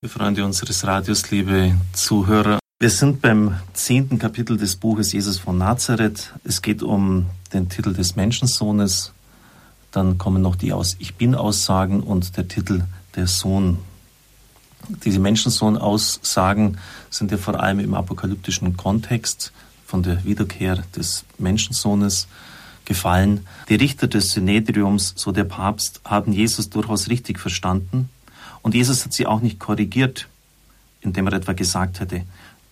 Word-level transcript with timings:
Liebe 0.00 0.16
Freunde 0.16 0.44
unseres 0.44 0.86
Radios, 0.86 1.28
liebe 1.32 1.74
Zuhörer, 1.92 2.60
wir 2.78 2.88
sind 2.88 3.20
beim 3.20 3.56
zehnten 3.72 4.20
Kapitel 4.20 4.56
des 4.56 4.76
Buches 4.76 5.10
Jesus 5.10 5.40
von 5.40 5.58
Nazareth. 5.58 6.32
Es 6.44 6.62
geht 6.62 6.84
um 6.84 7.26
den 7.52 7.68
Titel 7.68 7.94
des 7.94 8.14
Menschensohnes. 8.14 9.12
Dann 9.90 10.16
kommen 10.16 10.40
noch 10.40 10.54
die 10.54 10.72
Aus 10.72 10.94
Ich 11.00 11.16
Bin-Aussagen 11.16 12.00
und 12.00 12.36
der 12.36 12.46
Titel 12.46 12.84
der 13.16 13.26
Sohn. 13.26 13.78
Diese 15.04 15.18
Menschensohn-Aussagen 15.18 16.78
sind 17.10 17.32
ja 17.32 17.36
vor 17.36 17.58
allem 17.60 17.80
im 17.80 17.94
apokalyptischen 17.94 18.76
Kontext 18.76 19.50
von 19.84 20.04
der 20.04 20.24
Wiederkehr 20.24 20.84
des 20.94 21.24
Menschensohnes 21.38 22.28
gefallen. 22.84 23.48
Die 23.68 23.74
Richter 23.74 24.06
des 24.06 24.30
Synedriums, 24.30 25.14
so 25.16 25.32
der 25.32 25.42
Papst, 25.42 26.00
haben 26.04 26.32
Jesus 26.32 26.70
durchaus 26.70 27.08
richtig 27.08 27.40
verstanden 27.40 28.08
und 28.62 28.74
Jesus 28.74 29.04
hat 29.04 29.12
sie 29.12 29.26
auch 29.26 29.40
nicht 29.40 29.58
korrigiert, 29.58 30.28
indem 31.00 31.26
er 31.26 31.34
etwa 31.34 31.52
gesagt 31.52 32.00
hätte, 32.00 32.24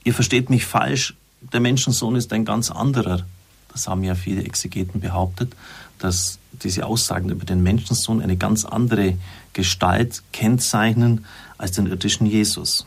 ihr 0.04 0.14
versteht 0.14 0.50
mich 0.50 0.66
falsch, 0.66 1.14
der 1.40 1.60
Menschensohn 1.60 2.16
ist 2.16 2.32
ein 2.32 2.44
ganz 2.44 2.70
anderer. 2.70 3.24
Das 3.72 3.88
haben 3.88 4.02
ja 4.04 4.14
viele 4.14 4.42
Exegeten 4.42 5.00
behauptet, 5.00 5.54
dass 5.98 6.38
diese 6.62 6.86
Aussagen 6.86 7.30
über 7.30 7.44
den 7.44 7.62
Menschensohn 7.62 8.22
eine 8.22 8.36
ganz 8.36 8.64
andere 8.64 9.16
Gestalt 9.52 10.22
kennzeichnen 10.32 11.24
als 11.58 11.72
den 11.72 11.86
irdischen 11.86 12.26
Jesus. 12.26 12.86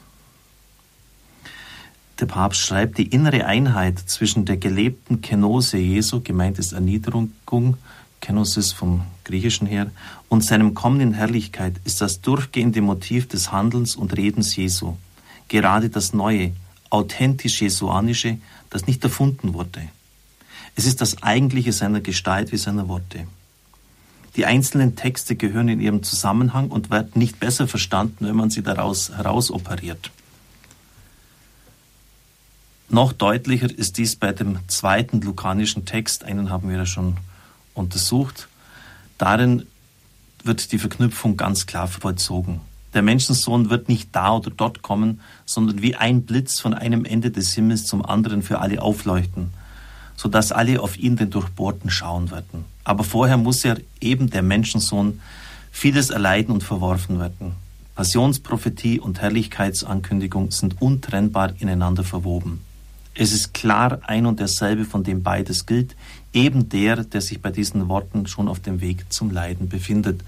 Der 2.19 2.25
Papst 2.25 2.59
schreibt, 2.59 2.97
die 2.97 3.07
innere 3.07 3.45
Einheit 3.45 3.97
zwischen 3.97 4.43
der 4.45 4.57
gelebten 4.57 5.21
Kenose 5.21 5.77
Jesu, 5.77 6.19
gemeint 6.21 6.59
ist 6.59 6.73
Erniedrigung, 6.73 7.77
Kenosis 8.21 8.71
vom 8.71 9.01
Griechischen 9.23 9.67
her, 9.67 9.91
und 10.27 10.43
seinem 10.43 10.73
Kommen 10.73 11.01
in 11.01 11.13
Herrlichkeit 11.13 11.75
ist 11.85 12.01
das 12.01 12.21
durchgehende 12.21 12.81
Motiv 12.81 13.27
des 13.27 13.51
Handelns 13.51 13.95
und 13.95 14.15
Redens 14.15 14.55
Jesu. 14.55 14.95
Gerade 15.47 15.89
das 15.89 16.13
Neue, 16.13 16.51
authentisch 16.89 17.61
Jesuanische, 17.61 18.37
das 18.69 18.87
nicht 18.87 19.03
erfunden 19.03 19.53
wurde. 19.53 19.81
Es 20.75 20.85
ist 20.85 21.01
das 21.01 21.23
Eigentliche 21.23 21.73
seiner 21.73 22.01
Gestalt 22.01 22.51
wie 22.51 22.57
seiner 22.57 22.87
Worte. 22.87 23.27
Die 24.35 24.45
einzelnen 24.45 24.95
Texte 24.95 25.35
gehören 25.35 25.69
in 25.69 25.81
ihrem 25.81 26.03
Zusammenhang 26.03 26.69
und 26.69 26.89
werden 26.89 27.11
nicht 27.15 27.39
besser 27.39 27.67
verstanden, 27.67 28.27
wenn 28.27 28.35
man 28.35 28.49
sie 28.49 28.61
daraus 28.61 29.09
herausoperiert. 29.09 30.11
Noch 32.89 33.13
deutlicher 33.13 33.69
ist 33.69 33.97
dies 33.97 34.15
bei 34.15 34.31
dem 34.31 34.59
zweiten 34.67 35.21
lukanischen 35.21 35.85
Text, 35.85 36.23
einen 36.23 36.49
haben 36.49 36.69
wir 36.69 36.77
ja 36.77 36.85
schon 36.85 37.17
untersucht. 37.79 38.47
Darin 39.17 39.65
wird 40.43 40.71
die 40.71 40.79
Verknüpfung 40.79 41.37
ganz 41.37 41.65
klar 41.65 41.87
vollzogen. 41.87 42.61
Der 42.93 43.01
Menschensohn 43.01 43.69
wird 43.69 43.87
nicht 43.87 44.09
da 44.13 44.33
oder 44.33 44.49
dort 44.49 44.81
kommen, 44.81 45.21
sondern 45.45 45.81
wie 45.81 45.95
ein 45.95 46.23
Blitz 46.23 46.59
von 46.59 46.73
einem 46.73 47.05
Ende 47.05 47.29
des 47.29 47.53
Himmels 47.53 47.85
zum 47.85 48.03
anderen 48.03 48.41
für 48.41 48.59
alle 48.59 48.81
aufleuchten, 48.81 49.51
sodass 50.15 50.51
alle 50.51 50.81
auf 50.81 50.97
ihn 50.97 51.15
den 51.15 51.29
Durchbohrten 51.29 51.89
schauen 51.89 52.31
werden. 52.31 52.65
Aber 52.83 53.03
vorher 53.03 53.37
muss 53.37 53.63
er 53.63 53.77
eben 54.01 54.29
der 54.29 54.41
Menschensohn 54.41 55.19
vieles 55.71 56.09
erleiden 56.09 56.53
und 56.53 56.63
verworfen 56.63 57.19
werden. 57.19 57.53
Passionsprophetie 57.95 58.99
und 58.99 59.21
Herrlichkeitsankündigung 59.21 60.51
sind 60.51 60.81
untrennbar 60.81 61.53
ineinander 61.59 62.03
verwoben. 62.03 62.61
Es 63.21 63.33
ist 63.33 63.53
klar 63.53 63.99
ein 64.03 64.25
und 64.25 64.39
derselbe, 64.39 64.85
von 64.85 65.03
dem 65.03 65.23
beides 65.23 65.65
gilt, 65.65 65.97
eben 66.31 66.69
der, 66.69 67.03
der 67.03 67.19
sich 67.19 67.41
bei 67.41 67.51
diesen 67.51 67.89
Worten 67.89 68.27
schon 68.27 68.47
auf 68.47 68.61
dem 68.61 68.79
Weg 68.79 69.11
zum 69.11 69.29
Leiden 69.29 69.67
befindet. 69.67 70.21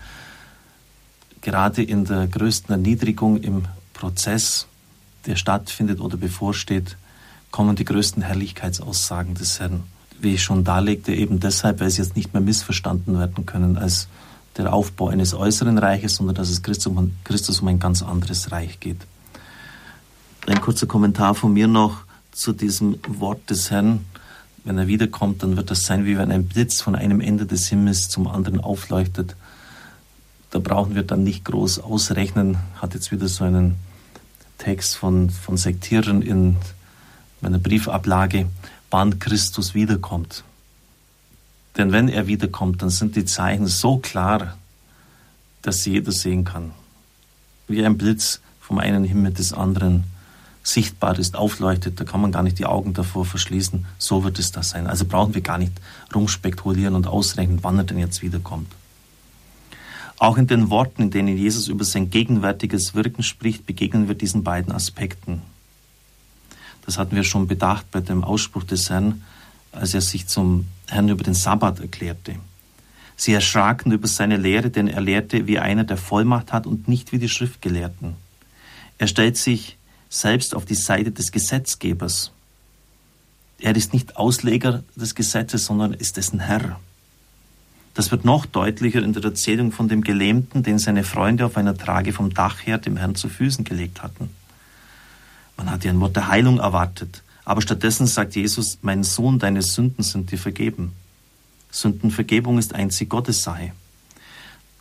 Gerade 1.39 1.83
in 1.83 2.03
der 2.03 2.28
größten 2.28 2.73
Erniedrigung 2.73 3.38
im 3.38 3.64
Prozess, 3.94 4.67
der 5.25 5.38
stattfindet 5.38 6.02
oder 6.02 6.17
bevorsteht, 6.17 6.98
kommen 7.50 7.78
die 7.78 7.86
größten 7.86 8.23
Herrlichkeitsaussagen 8.23 9.36
des 9.36 9.61
Herrn. 9.61 9.83
Wie 10.20 10.33
ich 10.33 10.44
schon 10.44 10.66
darlegte, 10.66 11.14
eben 11.14 11.39
deshalb, 11.39 11.80
weil 11.80 11.92
sie 11.92 12.02
jetzt 12.02 12.17
nicht 12.17 12.33
mehr 12.33 12.43
missverstanden 12.43 13.17
werden 13.17 13.45
können 13.45 13.77
als 13.77 14.10
der 14.58 14.73
Aufbau 14.73 15.08
eines 15.08 15.33
äußeren 15.33 15.77
Reiches, 15.77 16.16
sondern 16.16 16.36
dass 16.36 16.49
es 16.49 16.61
Christus 16.61 16.87
um, 17.61 17.67
ein 17.70 17.80
ganz 17.80 18.02
anderes 18.02 18.52
Reich 18.52 18.82
geht. 18.82 18.99
Ein 20.45 20.60
kurzer 20.60 20.87
Kommentar 20.87 21.36
von 21.36 21.54
mir 21.54 21.70
noch 21.70 22.04
zu 22.31 22.53
diesem 22.53 22.97
Wort 23.08 23.49
des 23.49 23.71
Herrn. 23.71 24.05
Wenn 24.64 24.77
er 24.77 24.87
wiederkommt, 24.87 25.43
dann 25.43 25.58
wird 25.58 25.71
das 25.71 25.86
sein, 25.86 26.05
wie 26.05 26.17
wenn 26.17 26.31
ein 26.31 26.45
Blitz 26.45 26.81
von 26.81 26.95
einem 26.95 27.19
Ende 27.19 27.45
des 27.45 27.67
Himmels 27.67 28.09
zum 28.09 28.27
anderen 28.27 28.59
aufleuchtet. 28.59 29.36
Da 30.52 30.59
brauchen 30.59 30.95
wir 30.95 31.03
dann 31.03 31.23
nicht 31.23 31.45
groß 31.45 31.80
ausrechnen. 31.80 32.58
Hat 32.81 32.93
jetzt 32.93 33.11
wieder 33.11 33.27
so 33.27 33.43
einen 33.43 33.75
Text 34.58 34.97
von, 34.97 35.30
von 35.30 35.58
Sektierern 35.58 36.21
in 36.21 36.58
meiner 37.42 37.58
Briefablage, 37.58 38.48
wann 38.92 39.17
Christus 39.17 39.73
wiederkommt. 39.73 40.43
Denn 41.77 41.92
wenn 41.92 42.09
er 42.09 42.27
wiederkommt, 42.27 42.81
dann 42.81 42.89
sind 42.89 43.15
die 43.15 43.25
Zeichen 43.25 43.67
so 43.67 43.98
klar, 43.98 44.58
dass 45.61 45.83
sie 45.83 45.93
jeder 45.93 46.11
sehen 46.11 46.43
kann. 46.43 46.71
Wie 47.67 47.83
ein 47.83 47.98
Blitz 47.98 48.42
vom 48.59 48.77
einen 48.77 49.03
Himmel 49.03 49.33
des 49.33 49.53
anderen 49.53 50.03
sichtbar 50.64 51.17
ist, 51.17 51.36
aufleuchtet, 51.36 51.99
da 51.99 52.04
kann 52.04 52.22
man 52.22 52.32
gar 52.32 52.44
nicht 52.44 52.60
die 52.60 52.66
Augen 52.66 52.94
davor 52.94 53.26
verschließen. 53.26 53.86
So 53.98 54.23
wird 54.23 54.39
es 54.39 54.52
das 54.52 54.70
sein. 54.70 54.88
Also 54.88 55.05
brauchen 55.05 55.33
wir 55.33 55.42
gar 55.42 55.58
nicht 55.58 55.73
rumspekulieren 56.14 56.95
und 56.95 57.08
ausrechnen, 57.08 57.60
wann 57.61 57.77
er 57.77 57.83
denn 57.83 57.98
jetzt 57.98 58.22
wiederkommt. 58.22 58.72
Auch 60.17 60.38
in 60.38 60.45
den 60.45 60.70
Worten, 60.70 61.02
in 61.04 61.11
denen 61.11 61.36
Jesus 61.36 61.67
über 61.67 61.83
sein 61.83 62.11
gegenwärtiges 62.11 62.94
Wirken 62.94 63.23
spricht, 63.23 63.66
begegnen 63.66 64.08
wir 64.08 64.14
diesen 64.14 64.44
beiden 64.44 64.72
Aspekten. 64.72 65.42
Das 66.86 66.99
hatten 66.99 67.16
wir 67.16 67.23
schon 67.23 67.48
bedacht 67.48 67.89
bei 67.92 68.02
dem 68.02 68.23
Ausspruch 68.23 68.64
des 68.64 68.89
Herrn, 68.89 69.23
als 69.72 69.95
er 69.95 70.02
sich 70.02 70.28
zum 70.28 70.67
Herrn 70.88 71.10
über 71.10 71.23
den 71.23 71.33
Sabbat 71.33 71.80
erklärte. 71.80 72.36
Sie 73.16 73.33
erschraken 73.33 73.92
über 73.92 74.08
seine 74.08 74.38
Lehre, 74.38 74.70
denn 74.70 74.88
er 74.88 75.02
lehrte 75.02 75.48
wie 75.48 75.60
einer, 75.60 75.83
der 75.83 75.98
Vollmacht 75.98 76.54
hat 76.54 76.67
und 76.67 76.88
nicht 76.88 77.11
wie 77.11 77.20
die 77.20 77.30
Schriftgelehrten. 77.30 78.16
Er 78.98 79.08
stellt 79.08 79.38
sich 79.38 79.78
selbst 80.11 80.54
auf 80.54 80.66
die 80.66 80.76
Seite 80.76 81.11
des 81.11 81.32
Gesetzgebers. 81.32 82.32
Er 83.60 83.76
ist 83.76 83.94
nicht 83.94 84.17
Ausleger 84.17 84.83
des 84.95 85.16
Gesetzes, 85.16 85.66
sondern 85.66 85.94
ist 85.94 86.17
dessen 86.17 86.42
Herr. 86.42 86.80
Das 87.94 88.11
wird 88.11 88.26
noch 88.26 88.45
deutlicher 88.45 89.02
in 89.02 89.14
der 89.14 89.23
Erzählung 89.23 89.72
von 89.72 89.88
dem 89.88 90.02
Gelähmten, 90.04 90.64
den 90.64 90.80
seine 90.80 91.04
Freunde 91.04 91.45
auf 91.45 91.58
einer 91.58 91.77
Trage 91.77 92.11
vom 92.11 92.33
Dach 92.33 92.66
her 92.66 92.77
dem 92.77 92.98
Herrn 92.98 93.16
zu 93.16 93.30
Füßen 93.30 93.64
gelegt 93.64 94.04
hatten. 94.04 94.30
Man 95.55 95.72
hat 95.72 95.86
ein 95.86 95.99
Wort 96.02 96.16
der 96.16 96.28
Heilung 96.28 96.60
erwartet, 96.60 97.23
aber 97.45 97.61
stattdessen 97.61 98.05
sagt 98.05 98.36
Jesus, 98.36 98.80
mein 98.82 99.04
Sohn, 99.04 99.39
deine 99.39 99.61
Sünden 99.61 100.04
sind 100.04 100.32
dir 100.32 100.38
vergeben. 100.38 100.93
Sündenvergebung 101.72 102.60
ist 102.60 102.76
einzig 102.76 103.10
Gottes 103.10 103.43
Sache. 103.43 103.72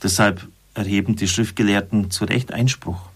Deshalb 0.03 0.47
erheben 0.75 1.15
die 1.15 1.29
Schriftgelehrten 1.29 2.11
zu 2.11 2.25
Recht 2.25 2.53
Einspruch. 2.53 3.10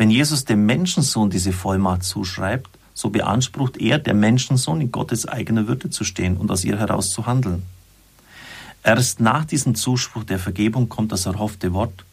Wenn 0.00 0.08
Jesus 0.08 0.46
dem 0.46 0.64
Menschensohn 0.64 1.28
diese 1.28 1.52
Vollmacht 1.52 2.04
zuschreibt, 2.04 2.70
so 2.94 3.10
beansprucht 3.10 3.76
er, 3.76 3.98
der 3.98 4.14
Menschensohn, 4.14 4.80
in 4.80 4.90
Gottes 4.90 5.28
eigener 5.28 5.68
Würde 5.68 5.90
zu 5.90 6.04
stehen 6.04 6.38
und 6.38 6.50
aus 6.50 6.64
ihr 6.64 6.78
heraus 6.78 7.10
zu 7.10 7.26
handeln. 7.26 7.64
Erst 8.82 9.20
nach 9.20 9.44
diesem 9.44 9.74
Zuspruch 9.74 10.24
der 10.24 10.38
Vergebung 10.38 10.88
kommt 10.88 11.12
das 11.12 11.26
erhoffte 11.26 11.74
Wort, 11.74 12.06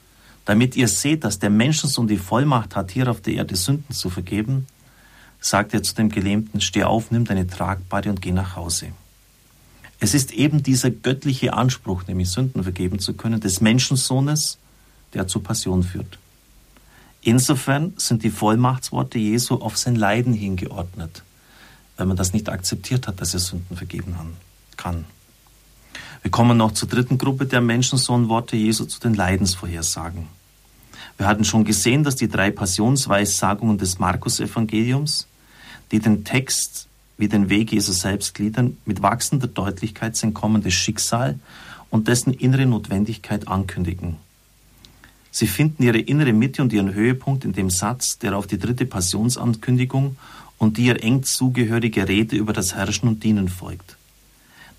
damit 0.44 0.75
ihr 0.75 0.90
seht, 0.90 1.24
dass 1.24 1.40
der 1.40 1.50
Menschensohn 1.50 2.09
die 2.09 2.18
Vollmacht 2.18 2.75
hat, 2.75 2.92
hier 2.92 3.09
auf 3.09 3.22
der 3.22 3.36
Erde 3.36 3.56
Sünden 3.56 3.96
zu 3.96 4.09
vergeben, 4.09 4.68
sagt 5.40 5.74
er 5.74 5.81
zu 5.81 5.96
dem 5.96 6.09
Gelähmten, 6.09 6.59
steh 6.59 6.84
auf, 6.84 7.09
nimm 7.09 7.24
deine 7.24 7.48
Tragbare 7.48 8.09
und 8.09 8.22
geh 8.22 8.34
nach 8.34 8.58
Hause. 8.58 8.88
Es 10.02 10.14
ist 10.14 10.34
eben 10.34 10.62
dieser 10.62 10.92
göttliche 10.92 11.54
Anspruch, 11.54 12.06
nämlich 12.06 12.31
Sünden 12.31 12.64
vergeben 12.64 13.00
zu 13.00 13.14
können, 13.14 13.40
des 13.40 13.62
Menschensohnes, 13.62 14.58
der 15.14 15.30
zur 15.30 15.42
Passion 15.42 15.84
führt. 15.84 16.19
Insofern 17.28 17.92
sind 17.98 18.24
die 18.24 18.30
Vollmachtsworte 18.30 19.19
Jesu 19.19 19.56
auf 19.56 19.78
sein 19.78 19.98
Leiden 19.98 20.31
hingeordnet, 20.31 21.24
weil 21.98 22.06
man 22.06 22.16
das 22.16 22.31
nicht 22.31 22.48
akzeptiert 22.48 23.06
hat, 23.06 23.19
dass 23.19 23.34
er 23.34 23.42
Sünden 23.42 23.75
vergeben 23.75 24.16
kann. 24.78 25.04
Wir 26.22 26.31
kommen 26.31 26.56
noch 26.56 26.72
zur 26.72 26.88
dritten 26.88 27.18
Gruppe 27.18 27.46
der 27.46 27.60
Menschensohnworte 27.60 28.56
Jesu 28.56 28.86
zu 28.86 29.01
den 29.01 29.13
Leidensvorhersagen. 29.13 30.30
Wir 31.18 31.28
hatten 31.28 31.44
schon 31.44 31.66
gesehen, 31.66 32.06
dass 32.06 32.16
die 32.16 32.30
drei 32.30 32.50
Passionsweissagungen 32.50 33.78
des 33.78 34.00
Markus-Evangeliums, 34.00 35.28
die 35.92 36.00
den 36.00 36.24
Text 36.24 36.88
wie 37.18 37.28
den 37.28 37.50
Weg 37.50 37.74
Jesu 37.74 37.92
selbst 37.92 38.36
gliedern, 38.36 38.78
mit 38.86 39.01
wachsender 39.01 39.48
Deutlichkeit 39.48 40.16
sein 40.16 40.34
kommendes 40.34 40.75
Schicksal 40.75 41.38
und 41.90 42.07
dessen 42.07 42.34
innere 42.34 42.66
Notwendigkeit 42.66 43.50
ankündigen. 43.50 44.16
Sie 45.38 45.45
finden 45.45 45.84
ihre 45.84 46.00
innere 46.00 46.34
Mitte 46.34 46.63
und 46.63 46.74
ihren 46.74 46.95
Höhepunkt 46.95 47.45
in 47.45 47.54
dem 47.54 47.69
Satz, 47.69 48.18
der 48.18 48.36
auf 48.36 48.48
die 48.48 48.57
dritte 48.57 48.88
Passionsankündigung 48.88 50.18
und 50.57 50.78
die 50.78 50.86
ihr 50.86 51.04
eng 51.04 51.22
zugehörige 51.22 52.07
Rede 52.07 52.36
über 52.36 52.54
das 52.54 52.74
Herrschen 52.74 53.07
und 53.07 53.24
Dienen 53.24 53.48
folgt. 53.48 53.98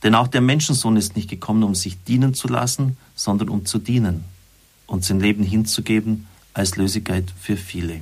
Denn 0.02 0.16
auch 0.16 0.26
der 0.26 0.40
Menschensohn 0.40 0.96
ist 0.96 1.14
nicht 1.14 1.30
gekommen, 1.30 1.62
um 1.62 1.76
sich 1.76 2.02
dienen 2.02 2.34
zu 2.34 2.48
lassen, 2.48 2.96
sondern 3.14 3.50
um 3.50 3.66
zu 3.66 3.78
dienen 3.78 4.24
und 4.88 5.04
sein 5.04 5.20
Leben 5.20 5.44
hinzugeben 5.44 6.26
als 6.54 6.74
Lösigkeit 6.74 7.32
für 7.40 7.56
viele. 7.56 8.00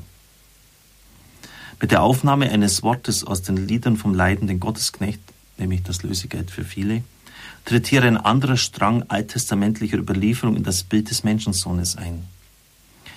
Mit 1.78 1.90
der 1.90 2.02
Aufnahme 2.02 2.50
eines 2.50 2.82
Wortes 2.82 3.22
aus 3.22 3.42
den 3.42 3.58
Liedern 3.68 3.98
vom 3.98 4.14
leidenden 4.14 4.60
Gottesknecht, 4.60 5.20
nämlich 5.58 5.82
das 5.82 6.02
Lösigkeit 6.04 6.50
für 6.50 6.64
viele, 6.64 7.04
tritt 7.66 7.86
hier 7.86 8.02
ein 8.02 8.16
anderer 8.16 8.56
Strang 8.56 9.02
alttestamentlicher 9.08 9.98
Überlieferung 9.98 10.56
in 10.56 10.62
das 10.62 10.84
Bild 10.84 11.10
des 11.10 11.22
Menschensohnes 11.22 11.96
ein. 11.96 12.24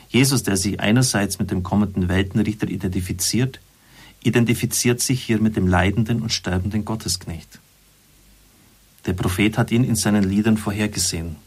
Jesus, 0.09 0.43
der 0.43 0.57
sich 0.57 0.79
einerseits 0.79 1.39
mit 1.39 1.51
dem 1.51 1.63
kommenden 1.63 2.09
Weltenrichter 2.09 2.67
identifiziert, 2.67 3.59
identifiziert 4.23 5.01
sich 5.01 5.23
hier 5.23 5.39
mit 5.39 5.55
dem 5.55 5.67
leidenden 5.67 6.21
und 6.21 6.33
sterbenden 6.33 6.83
Gottesknecht. 6.83 7.59
Der 9.05 9.13
Prophet 9.13 9.57
hat 9.57 9.71
ihn 9.71 9.83
in 9.83 9.95
seinen 9.95 10.23
Liedern 10.23 10.57
vorhergesehen. 10.57 11.37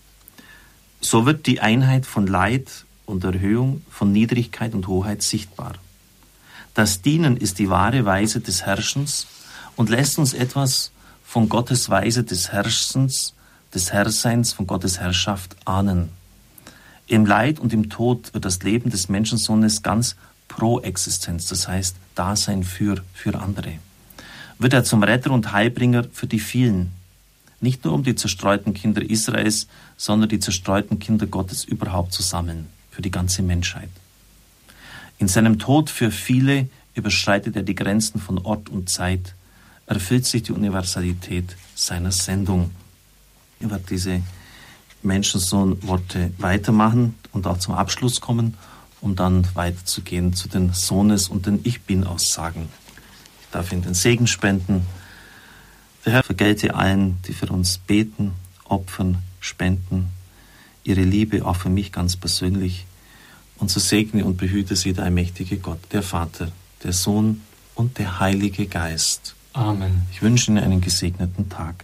So 1.01 1.27
wird 1.27 1.47
die 1.47 1.61
Einheit 1.61 2.07
von 2.07 2.27
Leid 2.27 2.85
und 3.05 3.25
Erhöhung, 3.25 3.83
von 3.91 4.13
Niedrigkeit 4.13 4.75
und 4.75 4.87
Hoheit 4.87 5.23
sichtbar. 5.23 5.75
Das 6.75 7.03
Dienen 7.03 7.37
ist 7.37 7.59
die 7.59 7.69
wahre 7.69 8.05
Weise 8.05 8.41
des 8.41 8.63
Herrschens 8.63 9.27
und 9.77 9.91
lässt 9.91 10.19
uns 10.19 10.33
etwas 10.33 10.93
von 11.25 11.49
Gottes 11.49 11.91
Weise 11.91 12.25
des 12.25 12.53
Herrschens, 12.53 13.35
des 13.75 13.93
Herrseins, 13.93 14.53
von 14.53 14.67
Gottes 14.67 15.01
Herrschaft 15.01 15.57
ahnen. 15.67 16.11
Im 17.13 17.27
Leid 17.27 17.59
und 17.59 17.75
im 17.75 17.91
Tod 17.91 18.33
wird 18.33 18.47
das 18.47 18.63
Leben 18.63 18.89
des 18.89 19.11
Menschensohnes 19.11 19.83
ganz 19.83 20.17
pro 20.49 20.81
Existenz, 20.81 21.47
das 21.47 21.69
heißt 21.69 21.95
Dasein 22.15 22.65
für, 22.65 23.05
für 23.13 23.39
andere. 23.39 23.75
Wird 24.59 24.73
er 24.73 24.83
zum 24.83 25.03
Retter 25.03 25.31
und 25.31 25.53
Heilbringer 25.53 26.05
für 26.11 26.27
die 26.27 26.39
vielen, 26.39 26.91
nicht 27.61 27.85
nur 27.85 27.93
um 27.93 28.03
die 28.03 28.15
zerstreuten 28.15 28.73
Kinder 28.73 29.03
Israels, 29.03 29.67
sondern 29.99 30.31
die 30.31 30.39
zerstreuten 30.39 31.01
Kinder 31.01 31.27
Gottes 31.27 31.65
überhaupt 31.65 32.15
zu 32.15 32.23
sammeln, 32.23 32.69
für 32.91 33.03
die 33.03 33.11
ganze 33.11 33.43
Menschheit. 33.43 33.91
In 35.19 35.29
seinem 35.29 35.59
Tod 35.59 35.91
für 35.91 36.11
viele 36.11 36.71
überschreitet 36.95 37.57
er 37.57 37.63
die 37.63 37.75
Grenzen 37.75 38.23
von 38.23 38.39
Ort 38.39 38.71
und 38.71 38.89
Zeit, 38.89 39.35
erfüllt 39.85 40.25
sich 40.25 40.45
die 40.45 40.53
Universalität 40.53 41.59
seiner 41.75 42.11
Sendung. 42.11 42.71
Er 43.61 43.69
wird 43.69 43.91
diese 45.03 45.07
Menschensohn-Worte 45.07 46.33
weitermachen 46.39 47.15
und 47.33 47.47
auch 47.47 47.59
zum 47.59 47.75
Abschluss 47.75 48.21
kommen, 48.21 48.55
um 49.01 49.17
dann 49.17 49.47
weiterzugehen 49.55 50.33
zu 50.35 50.49
den 50.49 50.73
Sohnes- 50.73 51.29
und 51.29 51.47
den 51.47 51.61
Ich 51.65 51.83
Bin-Aussagen. 51.83 52.69
Ich 53.41 53.49
darf 53.51 53.73
Ihnen 53.73 53.83
den 53.83 53.95
Segen 53.95 54.27
spenden. 54.27 54.87
Der 56.05 56.15
Herr 56.15 56.23
vergelte 56.23 56.75
allen, 56.75 57.19
die 57.27 57.33
für 57.33 57.47
uns 57.47 57.79
beten, 57.79 58.33
opfern, 58.65 59.19
spenden, 59.41 60.09
ihre 60.85 61.03
Liebe 61.03 61.45
auch 61.45 61.57
für 61.57 61.69
mich 61.69 61.93
ganz 61.93 62.17
persönlich. 62.17 62.87
Und 63.59 63.71
so 63.71 63.79
segne 63.79 64.25
und 64.25 64.39
behüte 64.39 64.75
sie 64.75 64.93
der 64.93 65.05
allmächtige 65.05 65.59
Gott, 65.59 65.79
der 65.93 66.03
Vater, 66.03 66.51
der 66.83 66.93
Sohn 66.93 67.43
und 67.77 67.99
der 67.99 68.19
Heilige 68.19 68.67
Geist. 68.67 69.37
Amen. 69.53 70.03
Ich 70.11 70.23
wünsche 70.23 70.51
Ihnen 70.51 70.65
einen 70.65 70.81
gesegneten 70.81 71.49
Tag. 71.49 71.77